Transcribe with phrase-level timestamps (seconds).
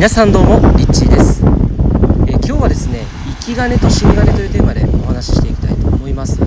[0.00, 1.42] 皆さんどうもリッチーです、
[2.26, 3.04] え、今日はですね
[3.38, 6.38] 生き金と死に金というテーマでお話ししていきたいと思います。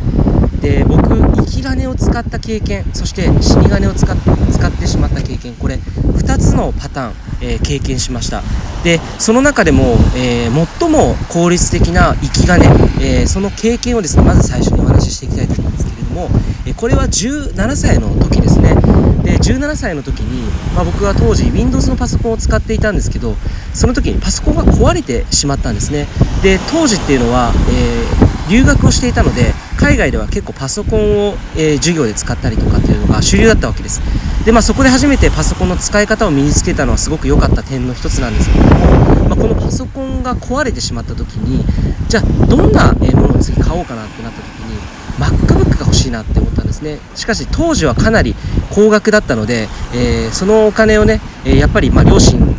[0.59, 4.17] で僕生き金を使った経験そして死に金を使っ
[4.51, 8.41] 使ってしまった経験これ2つのパターン、えー、経験しました。
[8.83, 12.65] でその中でも、えー、最も効率的な生き金、
[13.01, 15.72] えその経験をですねまず最初にお話ししていきたいと思うんです。
[16.13, 16.29] も、
[16.65, 18.75] えこれは17歳の時ですね。
[19.23, 20.43] で17歳の時に、
[20.75, 23.35] まあ、僕は当時 Windows のパソコンを使っていたんですけど
[23.73, 26.07] その時にパソコンが壊れてしまったんですね。
[26.43, 34.01] で当時っていうのは、えー、留学をしていたので海外では結構パソコンを、えー、授業で使ったりとかっていうのが主流だったわけです。
[34.45, 41.63] で、まあ、そこで初めてパソコンの使い方を身につけたのはすごく良かった点の一つなんですけども、まあ、このパソコンが壊れてしまった時に
[42.09, 44.77] じゃあどんなものを次買おうかなってなった時に
[45.17, 46.99] MacBook が欲しいなって思ったんですね。
[47.15, 48.35] しかし当時はかなり
[48.71, 52.53] 高額だったので、えー、そのお金をね、えやっぱりま両親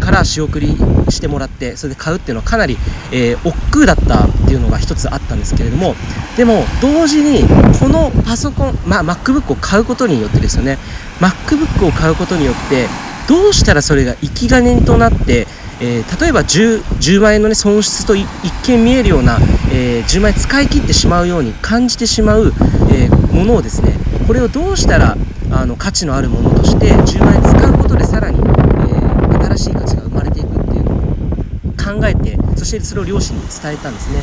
[0.00, 0.68] から仕送り
[1.10, 2.78] してもらってそれで買うっていうのはかなり、
[3.12, 5.94] えー、億劫だったっていうのが一つあったんですけれども
[6.36, 7.46] でも同時に
[7.78, 10.78] このパソコン、まあ、MacBook を買うことによってですよね。
[11.20, 12.86] MacBook を買うことによって
[13.28, 15.46] どうしたらそれが生き金となって
[15.80, 18.26] えー、例えば 10, 10, 万円の、ね、損失と一
[18.66, 19.38] 見見えるような、
[19.72, 22.52] えー、10万円使い切ってしまうように感じてしまう、
[22.90, 23.92] えー、ものをですね
[24.26, 25.16] これをどうしたら
[25.50, 34.22] あの価値のあるものとして10万円使うことでさらに、えー、新しい価値が生まれていくっていうのを考えてそしてそれを両親に伝えたんですね。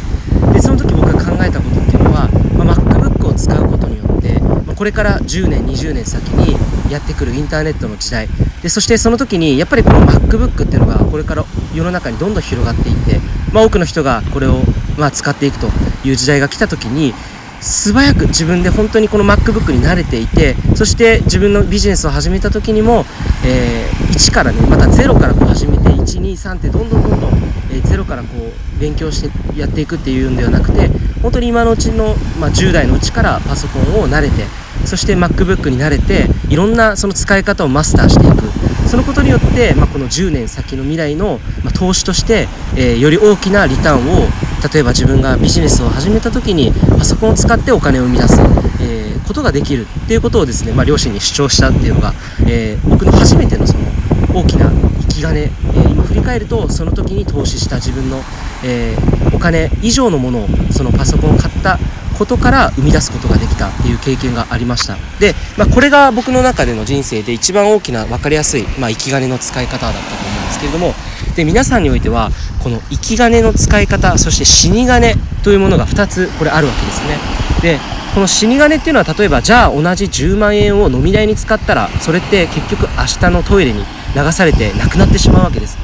[0.54, 6.58] でその時僕が考えたことっていうのは、まあ、MacBook を使うことによって、まあ、これから10年20年先に
[6.92, 8.28] やってくるインターネットの時代
[8.66, 13.20] でそしてその時にやっぱりこの MacBook っていうのがこれから世の中にどんどん広がっていって、
[13.54, 14.64] まあ、多くの人がこれを
[14.98, 15.68] ま使っていくと
[16.04, 17.14] いう時代が来た時に
[17.62, 23.06] 素早く自分で本当にこの MacBook に慣れていてそして自分のビジネスを始めた時にも、
[23.46, 27.34] えー、1からねまた0からこう始めて123ってどんどんどんどん、
[27.70, 30.90] えー、0からこう勉強してやっていくっていうんではなくて
[31.22, 38.46] 本当に今のうちの、まあ、10代のうちからパソコンを慣れてそして MacBook に慣れていろんなその使い方をマスターしていく。
[38.88, 42.48] そのことによって、まあ、この10年先の未来の、まあ、投資として、
[42.78, 44.28] えー、より大きなリターンを
[44.72, 48.40] 例えば自分がビジネスを始めた時にパソコンを使ってお金を生み出す、
[48.82, 52.14] えー、ことができるっていうことをですね、まあ、両親に主張したっていうのが、
[52.48, 53.86] えー、僕の初めてのその
[54.34, 58.22] 大きな生き金、えー、今振り返るとその時に投資した自分の、
[58.64, 58.96] え
[59.34, 61.78] お金以上のものをそのパソコンを買った
[62.18, 64.96] ことから生み出すことができたっていう経験がありました。
[65.20, 70.94] で、まあ、これが僕の中での人生で一番大きな分かりやすい、まあ、生き金の使い方だったと思うんですけれども。
[71.36, 72.32] で皆さんにおいては
[72.64, 77.18] この生き金の使い方そして死に金というものが2つこれあるわけですね。
[77.62, 77.80] で
[78.14, 83.84] この死に金っていうのは例えばじゃあ同じ10万円を飲み代に使ったらそれって結局明日のトイレに
[84.16, 85.78] 流されてなくなってしまうわけです。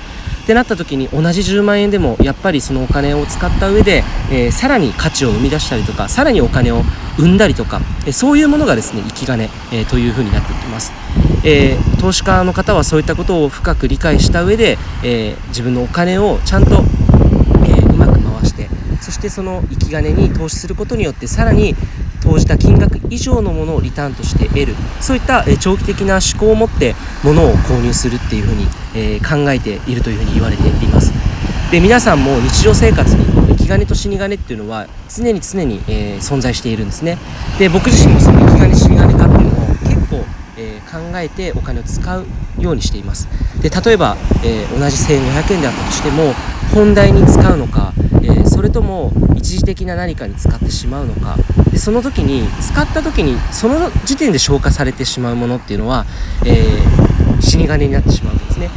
[0.52, 6.82] ってなった時に同じ10万円でもやっぱりそのお金を使った上で、えー、さらに価値を生み出したりとかさらにお金を
[7.16, 10.92] 生んだりとか、えそういうものがですね生き金、えー、というふうになっていきます、
[11.46, 16.84] えー、投資家の方はそういったことを深く理解した上で、え自分のお金をちゃんと、
[17.66, 18.68] えうまく回して
[19.00, 21.76] そしてその生き金に投資することによってさらに
[22.32, 24.76] 投じた金額以上のものをリターンとして得る。
[25.02, 31.12] そういった長期的な思考を持って物を購入するっていうふうに、え考えているというふうに言われています。
[31.72, 37.18] で皆さんも日常生活に生き金と死に金っていうのは常に常に、え存在しているんですね。
[37.60, 40.24] で僕自身もその生き金死に金かっていうのを結構、
[40.56, 42.26] え考えてお金を使う
[42.60, 43.28] ようにしています。
[43.62, 44.16] で例えば、
[44.80, 46.34] 同じ1500円であったとしても
[46.74, 47.94] 本題に使うのか、
[48.24, 51.38] えそれとも一時的な何かに使ってしまうのか。
[51.72, 56.06] でその時に使った時にその時点で消化されてしまうものっていうのは、
[56.46, 58.70] えー、死に金になってしまうんですね。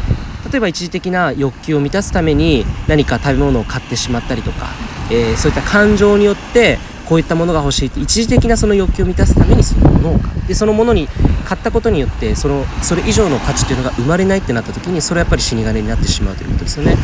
[0.50, 4.69] 例えば一時的な欲求を満たすために何か食べ物を買ってしまったりとか、
[5.11, 6.78] えー、そういった感情によって
[7.09, 7.88] こういったものが欲しい。
[7.88, 10.48] って一時的なその欲求を満たすためにそのものを買う。
[10.48, 11.09] でそのものに
[11.44, 16.96] 買ったことによってそのそれ以上の価値っていうのが生まれないってなった時にそれはやっぱり死に金になってしまうということですよね。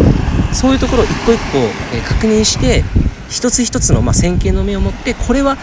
[0.53, 1.59] そういうところを一個一個、
[1.95, 2.85] え確認して
[3.29, 5.57] 一つ一つの、まあ、先見の目を持ってこれは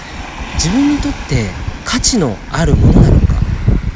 [0.55, 1.49] 自分にとって
[1.85, 3.27] 価値のあるものなのか。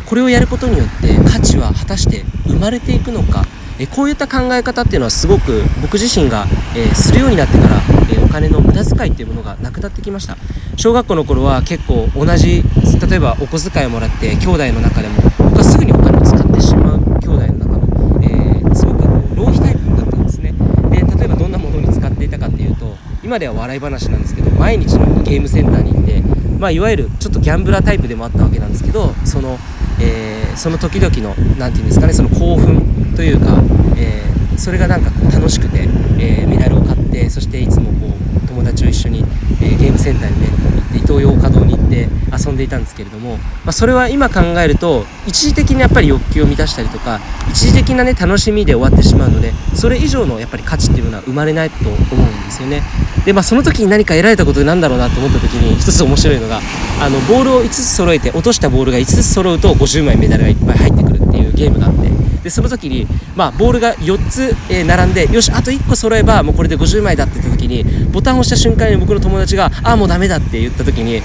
[0.06, 3.45] これをやることによって価値は果たして生まれていくのか。
[3.81, 6.45] えこういった考え方っていうのはすごく僕自身が、
[6.78, 7.78] え、するようになってから、
[8.16, 10.38] え、お金の無駄遣いっていうものがなくなってきました。
[10.78, 12.63] 小学校の頃は結構同じ
[13.10, 19.04] 例えばお小遣いをもらって兄弟の中でも僕はすぐにお金を使ってしまう兄弟の中の、えー、すごく
[19.36, 20.54] 浪費タイプだったんですね。
[20.89, 26.22] で例えばどんなものに使っていたかっていうと今では笑い話なんですけど毎日のゲームセンターに行って、
[26.60, 33.57] まあ、いわゆるちょっとギャンブラータイプでもあったわけなんですけどその、ー、その時々の何て言うんですかねその興奮というか、
[33.98, 35.88] えー、それがなんかこう楽しくて、
[36.19, 38.15] えー、メダルを買ってそしていつもこ
[38.45, 39.19] う友達と一緒に、
[39.62, 52.84] えー、ゲームセンターにねってイトーヨーカドーに行って遊んでいたんですけれども、まあ、それは今考えると一時的にやっぱり欲求を満たしたりとか一時的なね楽しみで終わってしまうのでそれ以上のやっぱり価値っていうのは生まれないと思うんですよね。
[53.26, 56.60] でまあその時に何か得られたことなんだろうなと思った時に一つ面白いのが
[57.00, 71.22] あのボールを5つ揃えて落としたボールが5つ揃うと50枚メダルがいっぱい入ってくるっていうゲームがあってでその時に、まあ、ボールが4つ、えー、並んでよしあと1個揃えばもうこれで50枚だって言った時にボタンを押した瞬間に僕の友達が「ああもうダメだ」って言った時に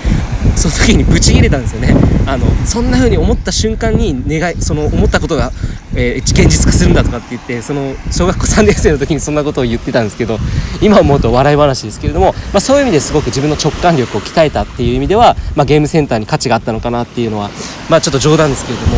[0.55, 1.95] その時にブチ切れたんですよね。
[2.27, 5.53] あのそんな風に思った瞬間に願いその思ったことが、
[5.95, 10.39] えー、現実化するんだとかって言ってその小学校3年生の時にそんなことを言ってたんですけど
[10.81, 17.51] 今思うと笑い話ですけれども、まあ、そういう意味ですごく自分の直感力を鍛えたっていう意味では、まあ、ゲームセンターに価値があったのかなっていうのは、
[17.89, 18.97] まあ、ちょっと冗談ですけれども、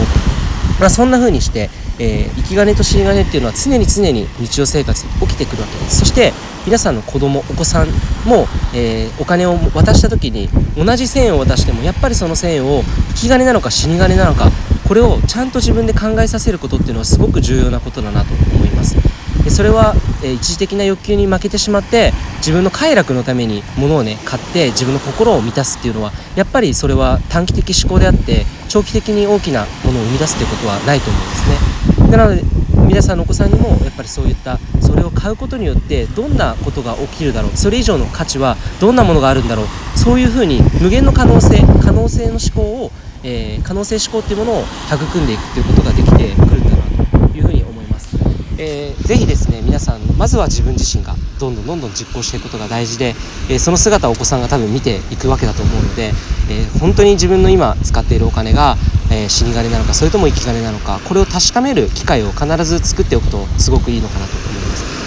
[0.81, 5.99] まあ、そんな風にしてえー、生き金と死に金っていうのは常に常に日常生活に起きてくるわけです。
[6.01, 6.33] そして
[6.65, 7.89] 皆さんの子供お子さん
[8.27, 14.51] も、えー、お金を渡した時に同じ1000円を渡してもやっぱりその1000円を生き金なのか死に金なのか
[14.87, 18.97] これをちゃんと自分で考えさせることっていうのはすごく重要なことだなと思います。
[19.45, 31.78] でそれは、えー、一時的な欲求に負けてしまって自分の快楽のために物をね買って自分の心を満たすっていうのはやっぱりそれは短期的思考であって長期的に大きなものを生み出すっていうことはないと思うんですね。
[32.17, 32.43] なので
[32.89, 39.67] 皆さんのお子さんにもやっぱりそういったそれを買うことによってどんなことが起きるだろうそれ以上の価値はどんなものがあるんだろう
[39.99, 42.91] そういうふうに無限の可能性可能性の思考を、
[43.23, 48.17] えー、可能性思考っていうものを育んでいくっていうことができてくるんだなというふうに思います、
[48.59, 53.15] えー、ぜひですね皆さんまずは自分自身がどんどんどんどん実行していくことが大事で、
[53.51, 56.13] えー、その姿をお子さんが多分見ていくわけだと思うので、
[56.51, 58.77] え本当に自分の今使っているお金が
[59.11, 64.99] えー、死に金なのかそれとも生き金なのかこれを確かめる機会を必ず作っておくとすごくいいのかなと思います。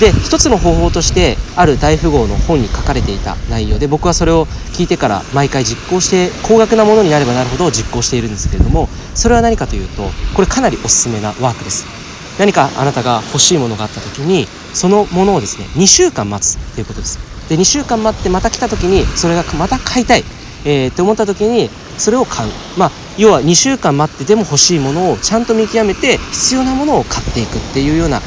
[0.00, 10.04] で一つの方法としてある大富豪の本に書かれていた内容で僕はそれを聞いてから毎回実行して高額なものになればなるほど実行しているんですけれどもそれは何かというと
[10.34, 11.84] これかなりおすすめなワークです。
[12.38, 17.18] 何かあなたが欲しいものがあった時にそのものをですね2週間待つということです。
[17.50, 20.24] で2週間待ってまた来た時にそれがまた買いたい、
[20.64, 21.68] えー、って思った時に
[22.00, 22.52] それを買う。
[22.76, 28.20] まあ要は2週間待ってでも欲しいものをちゃんと見極めて必要なものを買っていくっていうような、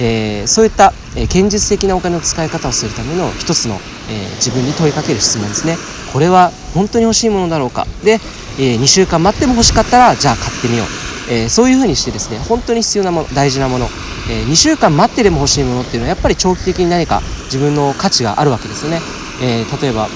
[0.00, 5.76] えー、そういった、えー、現実的なお金の使い方をするための一つの、えー、自分に問いかける質問ですね。
[6.12, 7.86] これは本当に欲しいものだろうか。
[8.02, 8.18] で、
[8.58, 13.86] え2週間待っても欲しかったらじゃあ買ってみよう、えそういうふうにしてですね本当に必要なもの大事なもの、
[14.28, 19.00] え2週間待ってでも欲しいものっていうのはやっぱり長期的に何か自分の価値があるわけですよね、
[19.42, 20.08] え例えば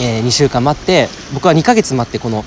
[0.00, 2.44] えー、2週間待って僕は2ヶ月待ってこの、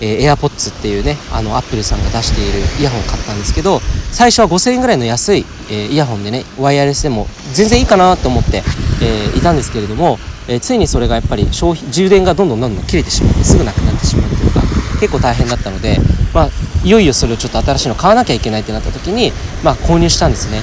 [0.00, 3.80] えー、AirPods っていうねあのアップルさんが出しているイヤホンを買ったんですけど
[4.12, 8.62] 最初は5000円ぐらいの安い、えー、イヤホンでねワイヤレスでも全然いいかなと思って、
[9.02, 10.18] えー、いたんですけれども、
[10.48, 14.60] えー、ついにそれがやっぱり消費充電がどんどんどんどん切れてしまってすぐなくなってしまうというか
[15.00, 15.98] 結構大変だったので、
[16.34, 16.48] まあ、
[16.84, 19.32] いよいよそれをちょっと新しいの買わなきゃいけないってなった時に、
[19.64, 20.60] まあ、購入したんですね。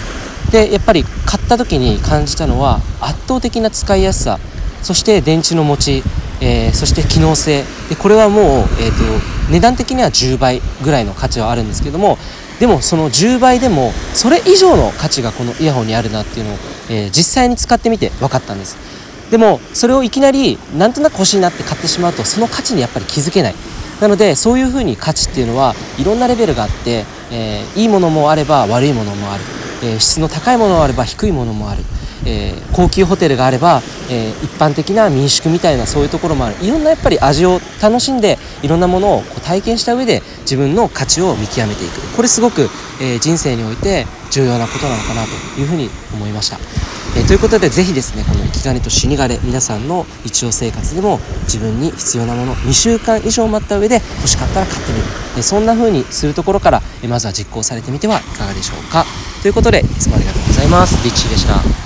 [0.52, 4.40] でやっぱり買った時に感じたのは圧倒的な使いやすさ
[4.82, 6.04] そして電池の持ち
[6.42, 7.64] えー、そして機能性。
[7.90, 8.46] でこれはもう、
[8.80, 12.18] えーと、値段的には10倍ぐらいの価値はあるんですけども
[12.60, 16.58] でもその10倍でもそれ以上の価値がこのイヤホンにあるなっていうのを、
[16.90, 18.78] えー、実際に使ってみて分かったんです。
[19.32, 23.56] でもそれをいきなりなんとなく欲しいなって買ってしまうとその価値にやっぱり気づけない。
[24.00, 29.44] なのでそういうふうに価値っていうのはいろんなレベルがあって、えー、いいものもあれば悪いものもある、
[29.84, 31.84] え、質の高いものもあれば低いものもある。
[32.26, 36.56] えー、高級ホテルがあれば、えー、一般的な民宿みたいなそういうところもある。
[36.62, 42.16] いろんなやっぱり味を楽しんでいろんなものをこう体験した上で自分の価値を見極めていく。
[42.16, 42.70] これすごく、
[43.02, 46.58] えー、人生において重要なことなのかなというふうに思いました。
[47.16, 55.06] えということでぜひですねこの生き金と死に金皆さんの日常生活でも自分に必要なもの2週間以上待った上で欲しかったら買ってみる、
[55.38, 59.06] えそんな風にするところから、えまずは実行されてみてはいかがでしょうか。
[59.42, 60.96] ということでいつもありがとうございます。
[61.04, 61.78] リッチーでした。